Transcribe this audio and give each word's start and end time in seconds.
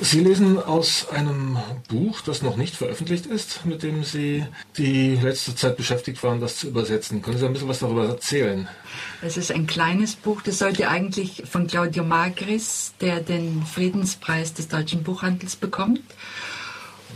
Sie 0.00 0.20
lesen 0.20 0.62
aus 0.62 1.08
einem 1.08 1.56
Buch, 1.88 2.20
das 2.20 2.42
noch 2.42 2.56
nicht 2.56 2.76
veröffentlicht 2.76 3.24
ist, 3.24 3.64
mit 3.64 3.82
dem 3.82 4.04
Sie 4.04 4.44
die 4.76 5.16
letzte 5.16 5.54
Zeit 5.54 5.78
beschäftigt 5.78 6.22
waren, 6.22 6.38
das 6.38 6.58
zu 6.58 6.68
übersetzen. 6.68 7.22
Können 7.22 7.38
Sie 7.38 7.46
ein 7.46 7.54
bisschen 7.54 7.68
was 7.68 7.78
darüber 7.78 8.06
erzählen? 8.06 8.68
Es 9.22 9.38
ist 9.38 9.50
ein 9.50 9.66
kleines 9.66 10.14
Buch, 10.14 10.42
das 10.42 10.58
sollte 10.58 10.88
eigentlich 10.88 11.44
von 11.50 11.66
Claudio 11.66 12.04
Magris, 12.04 12.92
der 13.00 13.20
den 13.20 13.64
Friedenspreis 13.64 14.52
des 14.52 14.68
deutschen 14.68 15.02
Buchhandels 15.02 15.56
bekommt. 15.56 16.02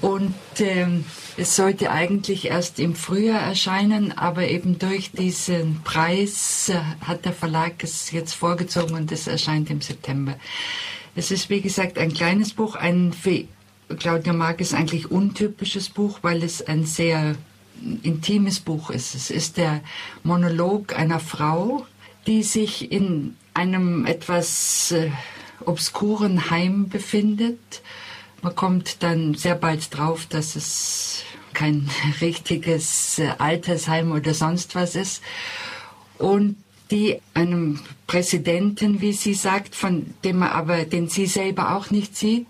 Und 0.01 0.35
ähm, 0.61 1.05
es 1.37 1.57
sollte 1.57 1.91
eigentlich 1.91 2.47
erst 2.47 2.79
im 2.79 2.95
Frühjahr 2.95 3.43
erscheinen, 3.43 4.17
aber 4.17 4.49
eben 4.49 4.79
durch 4.79 5.11
diesen 5.13 5.83
Preis 5.85 6.71
äh, 6.71 6.81
hat 7.07 7.27
der 7.27 7.35
Verlag 7.35 7.83
es 7.83 8.11
jetzt 8.11 8.33
vorgezogen 8.33 8.95
und 8.95 9.13
es 9.13 9.27
erscheint 9.27 9.69
im 9.69 9.83
September. 9.83 10.37
Es 11.15 11.31
ist, 11.31 11.51
wie 11.51 11.61
gesagt, 11.61 11.99
ein 11.99 12.13
kleines 12.13 12.53
Buch, 12.53 12.77
ein 12.77 13.13
für 13.13 13.45
Claudia 13.99 14.33
Marques 14.33 14.75
eigentlich 14.75 15.11
untypisches 15.11 15.89
Buch, 15.89 16.21
weil 16.23 16.43
es 16.43 16.63
ein 16.63 16.85
sehr 16.85 17.35
intimes 18.03 18.61
Buch 18.61 18.91
ist. 18.91 19.15
Es 19.15 19.31
ist 19.31 19.57
der 19.57 19.81
Monolog 20.23 20.97
einer 20.97 21.21
Frau, 21.21 21.87
die 22.27 22.43
sich 22.43 22.93
in 22.93 23.37
einem 23.55 24.07
etwas 24.07 24.93
äh, 24.93 25.11
obskuren 25.65 26.51
Heim 26.51 26.89
befindet. 26.89 27.83
Man 28.43 28.55
kommt 28.55 29.03
dann 29.03 29.35
sehr 29.35 29.55
bald 29.55 29.95
drauf, 29.97 30.27
dass 30.27 30.57
es 30.57 31.25
kein 31.53 31.91
richtiges 32.21 33.19
äh, 33.19 33.33
Altersheim 33.39 34.13
oder 34.13 34.35
sonst 34.35 34.75
was 34.75 34.95
ist. 34.95 35.23
Und 36.19 36.57
die 36.91 37.21
einem 37.35 37.79
Präsidenten, 38.07 39.01
wie 39.01 39.13
sie 39.13 39.35
sagt, 39.35 39.75
von 39.75 40.15
dem 40.25 40.43
er 40.43 40.55
aber, 40.55 40.85
den 40.85 41.09
sie 41.09 41.27
selber 41.27 41.77
auch 41.77 41.91
nicht 41.91 42.17
sieht, 42.17 42.47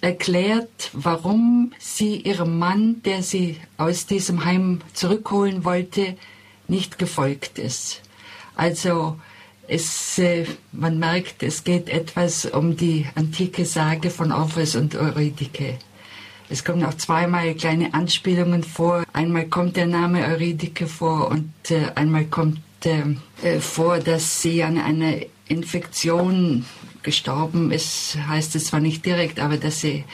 erklärt, 0.00 0.90
warum 0.92 1.72
sie 1.78 2.16
ihrem 2.16 2.58
Mann, 2.58 3.02
der 3.04 3.22
sie 3.22 3.56
aus 3.76 4.06
diesem 4.06 4.44
Heim 4.44 4.80
zurückholen 4.94 5.64
wollte, 5.64 6.16
nicht 6.68 6.98
gefolgt 6.98 7.58
ist. 7.58 8.00
Also 8.54 9.18
es, 9.68 10.18
äh, 10.18 10.46
man 10.72 10.98
merkt, 10.98 11.42
es 11.42 11.64
geht 11.64 11.88
etwas 11.88 12.44
um 12.46 12.76
die 12.76 13.06
antike 13.14 13.64
Sage 13.64 14.10
von 14.10 14.32
Orpheus 14.32 14.74
und 14.74 14.94
Eurydike. 14.94 15.78
Es 16.48 16.64
kommen 16.64 16.84
auch 16.84 16.94
zweimal 16.94 17.54
kleine 17.54 17.94
Anspielungen 17.94 18.64
vor. 18.64 19.04
Einmal 19.12 19.46
kommt 19.46 19.76
der 19.76 19.86
Name 19.86 20.24
Eurydike 20.24 20.86
vor 20.88 21.28
und 21.30 21.52
äh, 21.70 21.92
einmal 21.94 22.24
kommt 22.24 22.58
äh, 22.86 23.60
vor, 23.60 23.98
dass 23.98 24.42
sie 24.42 24.62
an 24.62 24.78
einer 24.78 25.16
Infektion 25.48 26.64
gestorben 27.02 27.70
ist, 27.72 28.16
heißt 28.28 28.54
es 28.56 28.66
zwar 28.66 28.80
nicht 28.80 29.04
direkt, 29.04 29.40
aber 29.40 29.56
dass 29.56 29.80
sie 29.80 30.04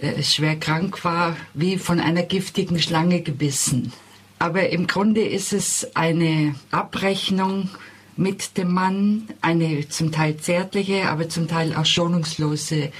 äh, 0.00 0.22
schwer 0.22 0.56
krank 0.56 1.04
war, 1.04 1.36
wie 1.54 1.78
von 1.78 2.00
einer 2.00 2.22
giftigen 2.22 2.78
Schlange 2.80 3.22
gebissen. 3.22 3.92
Aber 4.38 4.68
im 4.68 4.86
Grunde 4.86 5.22
ist 5.22 5.52
es 5.52 5.96
eine 5.96 6.54
Abrechnung 6.70 7.70
mit 8.16 8.56
dem 8.56 8.72
Mann, 8.72 9.28
eine 9.40 9.88
zum 9.88 10.12
Teil 10.12 10.36
zärtliche, 10.36 11.08
aber 11.08 11.28
zum 11.28 11.48
Teil 11.48 11.74
auch 11.74 11.86
schonungslose 11.86 12.92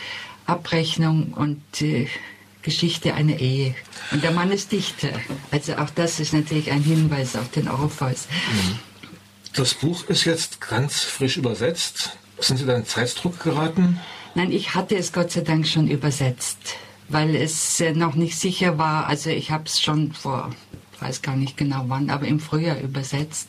Abrechnung 0.46 1.32
und 1.34 1.82
äh, 1.82 2.06
Geschichte 2.62 3.14
einer 3.14 3.38
Ehe. 3.38 3.74
Und 4.10 4.22
der 4.24 4.32
Mann 4.32 4.50
ist 4.50 4.72
Dichter. 4.72 5.10
Also 5.50 5.76
auch 5.76 5.90
das 5.90 6.20
ist 6.20 6.32
natürlich 6.32 6.70
ein 6.70 6.82
Hinweis 6.82 7.36
auf 7.36 7.50
den 7.50 7.68
Orpheus. 7.68 8.26
Mhm. 8.52 8.78
Das 9.54 9.74
Buch 9.74 10.04
ist 10.08 10.24
jetzt 10.24 10.60
ganz 10.60 11.00
frisch 11.00 11.36
übersetzt. 11.36 12.16
Sind 12.38 12.58
Sie 12.58 12.66
da 12.66 12.76
in 12.76 12.86
Zeitdruck 12.86 13.40
geraten? 13.40 14.00
Nein, 14.34 14.52
ich 14.52 14.74
hatte 14.74 14.96
es 14.96 15.12
Gott 15.12 15.32
sei 15.32 15.40
Dank 15.40 15.66
schon 15.66 15.88
übersetzt, 15.88 16.58
weil 17.08 17.34
es 17.34 17.82
noch 17.94 18.14
nicht 18.14 18.38
sicher 18.38 18.78
war. 18.78 19.06
Also 19.06 19.30
ich 19.30 19.50
habe 19.50 19.64
es 19.66 19.80
schon 19.80 20.12
vor, 20.12 20.50
weiß 21.00 21.22
gar 21.22 21.34
nicht 21.34 21.56
genau 21.56 21.84
wann, 21.88 22.10
aber 22.10 22.26
im 22.26 22.38
Frühjahr 22.38 22.80
übersetzt. 22.80 23.48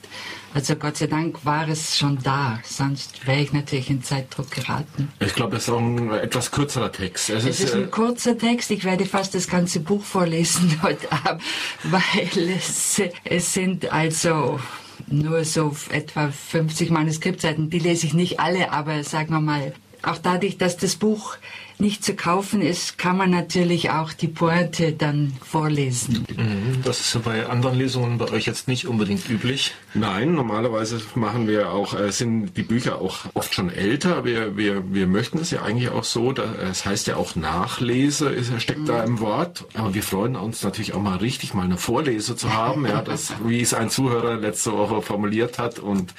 Also 0.54 0.76
Gott 0.76 0.98
sei 0.98 1.05
Dank 1.05 1.45
war 1.45 1.67
es 1.67 1.95
schon 1.95 2.17
da, 2.23 2.59
sonst 2.64 3.27
wäre 3.27 3.42
ich 3.42 3.54
natürlich 3.54 3.92
in 3.92 4.02
Zeitdruck 4.02 4.49
geraten. 4.49 5.11
Ich 5.20 5.36
glaube, 5.36 5.58
es 5.58 5.64
ist 5.64 5.70
auch 5.70 5.77
ein 5.77 6.11
etwas 6.11 6.49
kürzerer 6.49 6.92
Text. 6.92 7.30
Es, 7.30 7.43
es 7.43 7.59
ist, 7.59 7.65
ist, 7.65 7.76
ein 7.76 7.83
äh, 7.83 7.88
kurzer 7.88 8.36
Text. 8.36 8.71
Ich 8.71 8.83
werde 8.83 9.05
fast 9.05 9.36
das 9.36 9.48
ganze 9.48 9.80
Buch 9.80 10.04
vorlesen 10.04 10.80
heute 10.82 11.11
Abend, 11.11 11.43
weil 11.83 12.49
es, 12.49 12.99
es 13.26 13.54
sind 13.54 13.92
also 13.92 14.59
nur 15.08 15.45
so 15.45 15.76
etwa 15.92 16.30
50 16.30 16.89
Manuskriptseiten. 16.89 17.70
Die 17.70 17.80
lese 17.80 18.05
ich 18.08 18.14
nicht 18.14 18.39
alle, 18.39 18.71
aber 18.71 19.04
sagen 19.04 19.33
wir 19.33 19.42
mal, 19.42 19.73
auch 20.02 20.17
dadurch, 20.17 20.58
dass 20.58 20.77
das 20.77 20.95
Buch 20.95 21.37
nicht 21.80 22.04
zu 22.04 22.14
kaufen 22.14 22.62
ist, 22.62 22.98
kann 22.98 23.17
man 23.17 23.30
natürlich 23.30 23.90
auch 23.90 24.12
die 24.12 24.28
Pointe 24.28 24.92
dann 24.92 25.34
vorlesen. 25.45 26.26
Mhm, 26.36 26.82
das 26.84 27.00
ist 27.00 27.14
ja 27.14 27.22
bei 27.23 27.45
anderen 27.45 27.78
Lesungen 27.78 28.17
bei 28.17 28.30
euch 28.32 28.45
jetzt 28.45 28.67
nicht 28.67 28.88
unbedingt 28.88 29.30
üblich. 29.30 29.73
Nein, 29.94 30.34
normalerweise 30.34 31.02
machen 31.16 31.48
wir 31.48 31.72
auch, 31.72 31.98
äh, 31.98 32.12
sind 32.12 32.58
die 32.58 32.64
Bücher 32.64 33.02
auch 33.02 33.20
oft 33.34 33.54
schon 33.54 33.70
älter. 33.70 34.26
Wir, 34.26 34.58
wir, 34.58 34.94
wir 34.94 35.08
möchten 35.08 35.38
es 35.39 35.52
ja 35.52 35.62
eigentlich 35.62 35.89
auch 35.89 36.04
so, 36.04 36.34
es 36.70 36.86
heißt 36.86 37.08
ja 37.08 37.16
auch 37.16 37.36
Nachlese, 37.36 38.30
ist, 38.30 38.52
steckt 38.62 38.82
mhm. 38.82 38.86
da 38.86 39.04
im 39.04 39.20
Wort. 39.20 39.66
Aber 39.73 39.94
wir 39.94 40.04
freuen 40.04 40.36
uns 40.36 40.64
natürlich 40.64 40.94
auch 40.94 41.02
mal 41.02 41.18
richtig 41.18 41.54
mal 41.54 41.64
eine 41.64 41.78
Vorlese 41.78 42.36
zu 42.36 42.54
haben, 42.54 42.86
ja, 42.86 43.02
das, 43.02 43.34
wie 43.45 43.62
es 43.62 43.73
ein 43.73 43.89
Zuhörer 43.89 44.36
letzte 44.36 44.73
Woche 44.73 45.02
formuliert 45.02 45.60
hat. 45.60 45.80
Und 45.80 46.14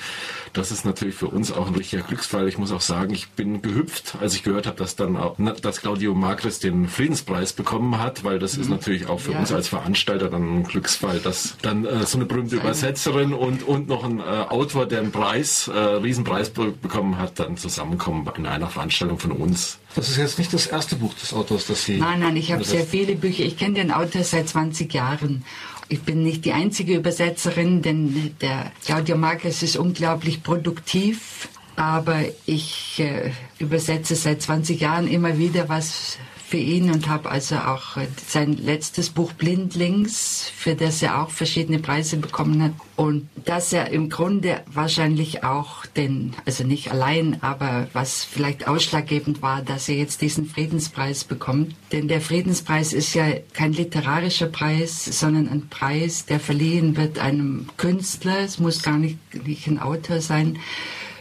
das 0.53 0.70
ist 0.72 0.84
natürlich 0.84 1.15
für 1.15 1.28
uns 1.28 1.53
auch 1.53 1.69
ein 1.69 1.75
richtiger 1.75 2.03
Glücksfall. 2.03 2.49
Ich 2.49 2.59
muss 2.59 2.72
auch 2.72 2.81
sagen, 2.81 3.12
ich 3.12 3.28
bin 3.31 3.62
gehüpft, 3.62 4.16
als 4.20 4.34
ich 4.34 4.43
gehört 4.43 4.66
habe, 4.66 4.76
dass 4.76 4.97
dann 4.97 5.16
auch, 5.16 5.38
dass 5.53 5.81
Claudio 5.81 6.15
Magris 6.15 6.59
den 6.59 6.88
Friedenspreis 6.88 7.53
bekommen 7.53 7.99
hat, 7.99 8.25
weil 8.25 8.38
das 8.38 8.56
ist 8.56 8.66
mhm. 8.66 8.77
natürlich 8.77 9.09
auch 9.09 9.21
für 9.21 9.33
ja. 9.33 9.41
uns 9.41 9.53
als 9.53 9.69
Veranstalter 9.69 10.28
dann 10.28 10.61
ein 10.61 10.62
Glücksfall, 10.65 11.19
dass 11.19 11.56
dann 11.62 11.84
äh, 11.84 12.05
so 12.06 12.19
eine 12.19 12.27
berühmte 12.27 12.56
Übersetzerin 12.56 13.33
und, 13.33 13.62
und 13.66 13.88
noch 13.88 14.05
ein 14.05 14.19
äh, 14.19 14.22
Autor, 14.22 14.87
der 14.87 15.00
einen 15.00 15.12
Preis, 15.12 15.69
äh, 15.69 15.78
Riesenpreis 15.78 16.50
be 16.50 16.71
bekommen 16.71 17.19
hat, 17.19 17.38
dann 17.41 17.56
zusammenkommen 17.56 18.28
in 18.37 18.47
einer 18.47 18.69
Veranstaltung 18.69 19.19
von 19.19 19.33
uns. 19.33 19.78
Das 19.94 20.09
ist 20.09 20.16
jetzt 20.16 20.38
nicht 20.38 20.53
das 20.53 20.66
erste 20.66 20.97
Buch 20.97 21.15
des 21.15 21.33
Autors, 21.33 21.67
das 21.67 21.84
Sie. 21.84 21.99
Nein, 21.99 22.21
nein, 22.21 22.37
ich 22.37 22.53
habe 22.53 22.65
sehr 22.65 22.84
viele 22.84 23.17
Bücher. 23.17 23.44
Ich 23.44 23.56
kenne 23.56 23.75
den 23.75 23.91
Autor 23.91 24.22
seit 24.22 24.49
20 24.49 24.93
Jahren 24.94 25.44
ich 25.91 26.03
bin 26.03 26.22
nicht 26.22 26.44
die 26.44 26.53
einzige 26.53 26.94
Übersetzerin, 26.94 27.82
denn 27.82 28.37
der 28.41 28.71
Claudio 28.84 29.17
Marquez 29.17 29.61
ist 29.65 29.77
unglaublich 29.77 30.44
produktiv. 30.44 31.49
Aber 31.80 32.24
ich 32.44 33.00
äh, 33.00 33.30
übersetze 33.58 34.14
seit 34.14 34.42
20 34.42 34.78
Jahren 34.82 35.08
immer 35.08 35.38
wieder 35.38 35.70
was 35.70 36.18
für 36.46 36.58
ihn 36.58 36.91
und 36.91 37.08
habe 37.08 37.30
also 37.30 37.56
auch 37.56 37.96
äh, 37.96 38.06
sein 38.26 38.52
letztes 38.52 39.08
Buch 39.08 39.32
Blindlings, 39.32 40.52
für 40.54 40.74
das 40.74 41.00
er 41.00 41.22
auch 41.22 41.30
verschiedene 41.30 41.78
Preise 41.78 42.19
bekommen 42.19 42.62
hat. 42.62 42.72
Und 42.96 43.30
dass 43.46 43.72
er 43.72 43.88
im 43.92 44.10
Grunde 44.10 44.60
wahrscheinlich 44.66 45.42
auch 45.42 45.86
den, 45.86 46.34
also 46.44 46.64
nicht 46.64 46.90
allein, 46.90 47.42
aber 47.42 47.88
was 47.94 48.24
vielleicht 48.24 48.69
ausschlaggebend 48.69 49.40
war, 49.40 49.62
dass 49.62 49.88
er 49.88 49.94
jetzt 49.94 50.20
diesen 50.20 50.44
Friedenspreis 50.44 51.24
bekommt. 51.24 51.74
Denn 51.92 52.08
der 52.08 52.20
Friedenspreis 52.20 52.92
ist 52.92 53.14
ja 53.14 53.24
kein 53.54 53.72
literarischer 53.72 54.48
Preis, 54.48 55.06
sondern 55.06 55.48
ein 55.48 55.70
Preis, 55.70 56.26
der 56.26 56.40
verliehen 56.40 56.98
wird 56.98 57.19
einem 57.19 57.69
Künstler. 57.78 58.40
Es 58.40 58.58
muss 58.58 58.82
gar 58.82 58.98
nicht, 58.98 59.16
nicht 59.46 59.66
ein 59.66 59.78
Autor 59.78 60.20
sein 60.20 60.58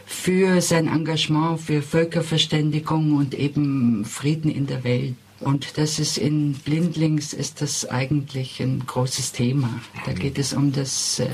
für 0.10 0.60
sein 0.60 0.88
Engagement 0.88 1.62
für 1.62 1.84
Völkerverständigung 1.84 3.16
und 3.16 3.36
eben 3.36 4.04
Frieden 4.06 4.50
in 4.50 4.66
der 4.66 4.84
Welt. 4.84 5.14
Und 5.40 5.78
das 5.78 6.00
ist 6.00 6.18
in 6.18 6.54
Blindlings 6.54 7.32
ist 7.32 7.62
das 7.62 7.86
eigentlich 7.86 8.60
ein 8.60 8.84
großes 8.86 9.32
Thema. 9.32 9.70
Da 10.08 10.14
geht 10.14 10.40
es 10.40 10.54
um 10.54 10.72
das 10.72 11.20
äh, 11.20 11.28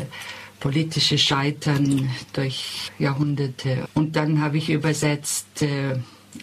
politische 0.59 1.17
Scheitern 1.17 2.09
durch 2.33 2.91
Jahrhunderte. 2.99 3.87
Und 3.93 4.17
dann 4.17 4.41
habe 4.41 4.57
ich 4.57 4.69
übersetzt 4.69 5.61
äh, 5.61 5.95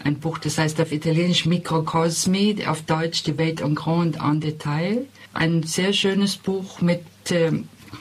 ein 0.02 0.18
Buch, 0.18 0.38
das 0.38 0.56
heißt 0.56 0.80
auf 0.80 0.90
Italienisch 0.90 1.44
Mikrokosmi, 1.44 2.64
auf 2.66 2.80
Deutsch 2.82 3.24
Die 3.24 3.36
Welt 3.36 3.60
en 3.60 3.74
grand 3.74 4.16
en 4.16 4.40
Detail. 4.40 5.06
Ein 5.34 5.64
sehr 5.64 5.92
schönes 5.92 6.38
Buch 6.38 6.80
mit 6.80 7.02
äh, 7.30 7.52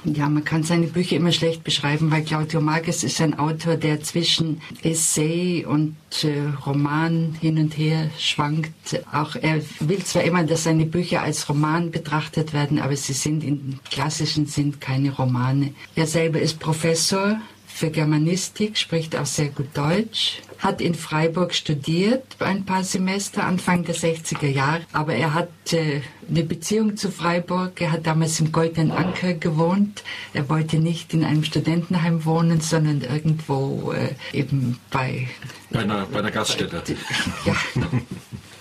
ja, 0.03 0.29
man 0.29 0.43
kann 0.43 0.63
seine 0.63 0.87
Bücher 0.87 1.15
immer 1.15 1.31
schlecht 1.31 1.63
beschreiben, 1.63 2.11
weil 2.11 2.23
Claudio 2.23 2.61
Marques 2.61 3.03
ist 3.03 3.21
ein 3.21 3.37
Autor, 3.37 3.75
der 3.75 4.01
zwischen 4.01 4.61
Essay 4.83 5.65
und 5.65 5.95
äh, 6.23 6.49
Roman 6.65 7.35
hin 7.39 7.57
und 7.57 7.77
her 7.77 8.09
schwankt. 8.17 8.71
Auch 9.11 9.35
er 9.35 9.61
will 9.79 10.03
zwar 10.03 10.23
immer, 10.23 10.43
dass 10.43 10.63
seine 10.63 10.85
Bücher 10.85 11.21
als 11.21 11.47
Roman 11.49 11.91
betrachtet 11.91 12.53
werden, 12.53 12.79
aber 12.79 12.95
sie 12.95 13.13
sind 13.13 13.43
im 13.43 13.79
klassischen 13.89 14.47
Sinn 14.47 14.79
keine 14.79 15.11
Romane. 15.11 15.73
Er 15.95 16.07
selber 16.07 16.39
ist 16.39 16.59
Professor 16.59 17.39
für 17.73 17.89
Germanistik, 17.89 18.77
spricht 18.77 19.15
auch 19.15 19.25
sehr 19.25 19.49
gut 19.49 19.69
Deutsch, 19.73 20.41
hat 20.59 20.81
in 20.81 20.93
Freiburg 20.93 21.53
studiert 21.55 22.35
ein 22.39 22.65
paar 22.65 22.83
Semester 22.83 23.43
Anfang 23.43 23.83
der 23.83 23.95
60er 23.95 24.47
Jahre, 24.47 24.81
aber 24.93 25.15
er 25.15 25.33
hat 25.33 25.49
äh, 25.73 26.01
eine 26.29 26.43
Beziehung 26.43 26.97
zu 26.97 27.11
Freiburg. 27.11 27.81
Er 27.81 27.91
hat 27.91 28.05
damals 28.05 28.39
im 28.39 28.51
Goldenen 28.51 28.91
Anker 28.91 29.33
gewohnt. 29.33 30.03
Er 30.33 30.47
wollte 30.49 30.77
nicht 30.77 31.13
in 31.13 31.23
einem 31.23 31.43
Studentenheim 31.43 32.25
wohnen, 32.25 32.61
sondern 32.61 33.01
irgendwo 33.01 33.91
äh, 33.91 34.13
eben 34.37 34.79
bei 34.91 35.27
bei 35.71 35.79
einer, 35.79 36.05
bei 36.05 36.19
einer 36.19 36.31
Gaststätte. 36.31 36.83
ja. 37.45 37.55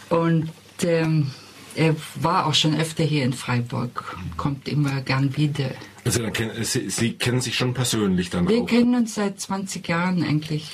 Und 0.08 0.50
ähm, 0.82 1.30
er 1.74 1.94
war 2.16 2.46
auch 2.46 2.54
schon 2.54 2.78
öfter 2.78 3.04
hier 3.04 3.24
in 3.24 3.32
Freiburg, 3.32 4.16
kommt 4.36 4.68
immer 4.68 5.00
gern 5.02 5.36
wieder. 5.36 5.70
Also 6.04 6.22
Sie, 6.62 6.90
Sie, 6.90 7.12
kennen 7.12 7.40
sich 7.40 7.56
schon 7.56 7.74
persönlich 7.74 8.30
dann 8.30 8.48
Wir 8.48 8.62
auch? 8.62 8.66
kennen 8.66 8.94
uns 8.94 9.14
seit 9.14 9.40
20 9.40 9.86
Jahren 9.88 10.22
eigentlich. 10.22 10.70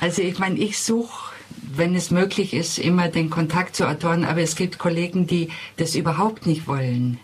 Also 0.00 0.22
ich 0.22 0.38
meine, 0.38 0.58
ich 0.58 0.78
suche, 0.78 1.32
wenn 1.76 1.94
es 1.94 2.10
möglich 2.10 2.52
ist, 2.54 2.78
immer 2.78 3.08
den 3.08 3.30
Kontakt 3.30 3.76
zu 3.76 3.88
Autoren, 3.88 4.24
aber 4.24 4.40
es 4.40 4.56
gibt 4.56 4.78
Kollegen, 4.78 5.26
die 5.26 5.50
das 5.76 5.94
überhaupt 5.94 6.46
nicht 6.46 6.66
wollen, 6.66 7.20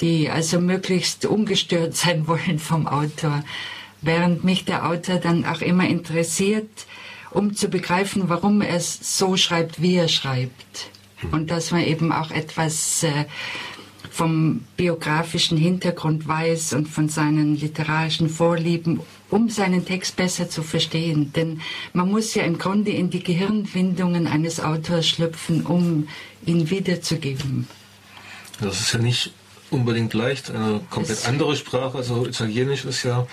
die 0.00 0.28
also 0.28 0.60
möglichst 0.60 1.24
ungestört 1.26 1.96
sein 1.96 2.26
wollen 2.26 2.58
vom 2.58 2.86
Autor, 2.86 3.42
während 4.02 4.44
mich 4.44 4.64
der 4.64 4.86
Autor 4.86 5.16
dann 5.16 5.44
auch 5.46 5.62
immer 5.62 5.88
interessiert, 5.88 6.86
um 7.30 7.54
zu 7.54 7.68
begreifen, 7.68 8.24
warum 8.28 8.60
er 8.60 8.76
es 8.76 9.18
so 9.18 9.36
schreibt, 9.36 9.82
wie 9.82 9.96
er 9.96 10.08
schreibt. 10.08 10.90
Und 11.32 11.50
dass 11.50 11.70
man 11.70 11.82
eben 11.82 12.12
auch 12.12 12.30
etwas 12.30 13.02
äh, 13.02 13.24
vom 14.16 14.64
biografischen 14.78 15.58
Hintergrund 15.58 16.26
weiß 16.26 16.72
und 16.72 16.88
von 16.88 17.10
seinen 17.10 17.54
literarischen 17.56 18.30
Vorlieben, 18.30 19.00
um 19.30 19.50
seinen 19.50 19.84
Text 19.84 20.16
besser 20.16 20.48
zu 20.48 20.62
verstehen. 20.62 21.32
Denn 21.36 21.60
man 21.92 22.10
muss 22.10 22.34
ja 22.34 22.42
im 22.44 22.56
Grunde 22.56 22.92
in 22.92 23.10
die 23.10 23.22
Gehirnwindungen 23.22 24.26
eines 24.26 24.58
Autors 24.60 25.06
schlüpfen, 25.06 25.66
um 25.66 26.08
ihn 26.46 26.70
wiederzugeben. 26.70 27.68
Das 28.60 28.80
ist 28.80 28.94
ja 28.94 29.00
nicht 29.00 29.32
unbedingt 29.70 30.14
leicht, 30.14 30.50
eine 30.50 30.80
komplett 30.88 31.18
Es- 31.18 31.26
andere 31.26 31.54
Sprache. 31.56 31.98
Also 31.98 32.24
Italienisch 32.26 32.86
ist 32.86 33.02
ja 33.02 33.26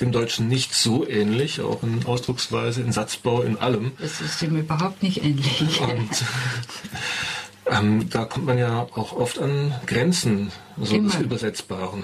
dem 0.00 0.10
Deutschen 0.10 0.48
nicht 0.48 0.72
so 0.72 1.06
ähnlich, 1.06 1.60
auch 1.60 1.82
in 1.82 2.06
Ausdrucksweise, 2.06 2.80
in 2.80 2.92
Satzbau, 2.92 3.42
in 3.42 3.58
allem. 3.58 3.92
Das 4.00 4.22
ist 4.22 4.40
ihm 4.40 4.56
überhaupt 4.56 5.02
nicht 5.02 5.22
ähnlich. 5.22 5.80
Und 5.82 6.08
ähm, 7.70 8.08
da 8.10 8.24
kommt 8.24 8.46
man 8.46 8.58
ja 8.58 8.86
auch 8.94 9.12
oft 9.12 9.38
an 9.38 9.74
Grenzen 9.86 10.50
so 10.76 10.82
des 10.82 10.92
Immer. 10.92 11.20
Übersetzbaren. 11.20 12.02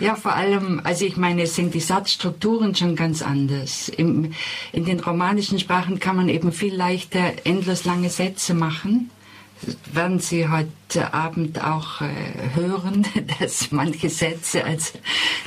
Ja, 0.00 0.14
vor 0.14 0.34
allem, 0.34 0.80
also 0.84 1.04
ich 1.04 1.16
meine, 1.16 1.42
es 1.42 1.56
sind 1.56 1.74
die 1.74 1.80
Satzstrukturen 1.80 2.74
schon 2.74 2.94
ganz 2.94 3.20
anders. 3.20 3.88
Im, 3.88 4.32
in 4.72 4.84
den 4.84 5.00
romanischen 5.00 5.58
Sprachen 5.58 5.98
kann 5.98 6.14
man 6.14 6.28
eben 6.28 6.52
viel 6.52 6.74
leichter 6.74 7.32
endlos 7.44 7.84
lange 7.84 8.08
Sätze 8.08 8.54
machen. 8.54 9.10
Das 9.60 9.76
werden 9.92 10.20
Sie 10.20 10.48
heute 10.48 11.12
Abend 11.14 11.64
auch 11.64 12.00
äh, 12.00 12.06
hören, 12.54 13.06
dass 13.40 13.72
manche 13.72 14.08
Sätze, 14.08 14.64
also 14.64 14.92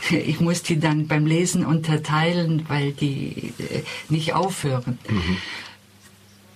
ich 0.10 0.42
muss 0.42 0.64
die 0.64 0.80
dann 0.80 1.08
beim 1.08 1.26
Lesen 1.26 1.66
unterteilen, 1.66 2.66
weil 2.68 2.92
die 2.92 3.54
äh, 3.58 3.84
nicht 4.10 4.34
aufhören. 4.34 5.00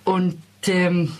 Und 0.03 0.37
ähm, 0.67 1.11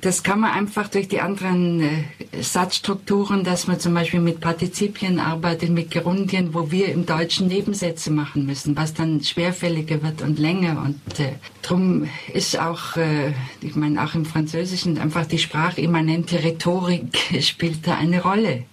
das 0.00 0.22
kann 0.22 0.40
man 0.40 0.52
einfach 0.52 0.88
durch 0.88 1.08
die 1.08 1.20
anderen 1.20 1.80
äh, 1.80 2.42
Satzstrukturen, 2.42 3.44
dass 3.44 3.66
man 3.66 3.78
zum 3.78 3.94
Beispiel 3.94 4.20
mit 4.20 4.40
Partizipien 4.40 5.18
arbeitet, 5.20 5.70
mit 5.70 5.90
Gerundien, 5.90 6.54
wo 6.54 6.70
wir 6.70 6.88
im 6.88 7.04
Deutschen 7.06 7.48
Nebensätze 7.48 8.10
machen 8.10 8.46
müssen, 8.46 8.76
was 8.76 8.94
dann 8.94 9.22
schwerfälliger 9.22 10.02
wird 10.02 10.22
und 10.22 10.38
länger. 10.38 10.82
Und 10.82 11.20
äh, 11.20 11.32
drum 11.62 12.08
ist 12.32 12.58
auch, 12.58 12.96
äh, 12.96 13.32
ich 13.60 13.76
meine, 13.76 14.02
auch 14.02 14.14
im 14.14 14.24
Französischen 14.24 14.98
einfach 14.98 15.26
die 15.26 15.38
sprachimmanente 15.38 16.42
Rhetorik 16.42 17.18
spielt 17.40 17.86
da 17.86 17.96
eine 17.96 18.22
Rolle. 18.22 18.64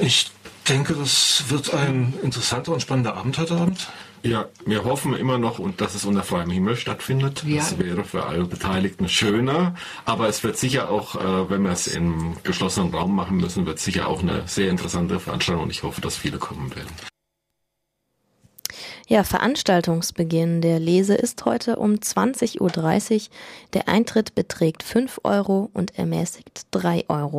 Ich 0.00 0.30
denke, 0.68 0.94
das 0.94 1.44
wird 1.48 1.72
ein 1.74 2.14
interessanter 2.22 2.72
und 2.72 2.80
spannender 2.80 3.16
Abend 3.16 3.38
heute 3.38 3.54
Abend. 3.56 3.88
Ja, 4.22 4.46
wir 4.66 4.84
hoffen 4.84 5.14
immer 5.14 5.38
noch, 5.38 5.58
und 5.58 5.80
dass 5.80 5.94
es 5.94 6.04
unter 6.04 6.22
freiem 6.22 6.50
Himmel 6.50 6.76
stattfindet. 6.76 7.44
Ja. 7.46 7.58
Das 7.58 7.78
wäre 7.78 8.04
für 8.04 8.26
alle 8.26 8.44
Beteiligten 8.44 9.08
schöner. 9.08 9.74
Aber 10.04 10.28
es 10.28 10.42
wird 10.42 10.56
sicher 10.56 10.90
auch, 10.90 11.14
äh, 11.14 11.50
wenn 11.50 11.62
wir 11.62 11.70
es 11.70 11.86
im 11.86 12.36
geschlossenen 12.42 12.92
Raum 12.92 13.14
machen 13.14 13.36
müssen, 13.36 13.66
wird 13.66 13.78
sicher 13.78 14.08
auch 14.08 14.22
eine 14.22 14.42
sehr 14.46 14.70
interessante 14.70 15.20
Veranstaltung 15.20 15.64
und 15.64 15.70
ich 15.70 15.82
hoffe, 15.82 16.00
dass 16.00 16.16
viele 16.16 16.38
kommen 16.38 16.74
werden. 16.74 16.90
Ja, 19.06 19.24
Veranstaltungsbeginn 19.24 20.60
der 20.60 20.78
Lese 20.80 21.14
ist 21.14 21.42
heute 21.46 21.76
um 21.76 21.94
20.30 21.94 22.60
Uhr. 22.60 23.20
Der 23.72 23.88
Eintritt 23.88 24.34
beträgt 24.34 24.82
5 24.82 25.20
Euro 25.24 25.70
und 25.72 25.98
ermäßigt 25.98 26.66
3 26.72 27.06
Euro. 27.08 27.36